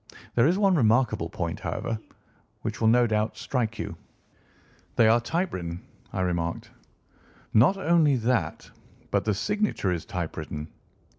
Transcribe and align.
There 0.33 0.47
is 0.47 0.57
one 0.57 0.73
remarkable 0.73 1.29
point, 1.29 1.59
however, 1.59 1.99
which 2.63 2.81
will 2.81 2.87
no 2.87 3.05
doubt 3.05 3.37
strike 3.37 3.77
you." 3.77 3.95
"They 4.95 5.07
are 5.07 5.21
typewritten," 5.21 5.79
I 6.11 6.21
remarked. 6.21 6.71
"Not 7.53 7.77
only 7.77 8.15
that, 8.15 8.71
but 9.11 9.25
the 9.25 9.35
signature 9.35 9.91
is 9.91 10.03
typewritten. 10.05 10.69